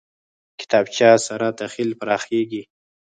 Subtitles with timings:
[0.59, 2.63] کتابچه سره تخیل پراخېږي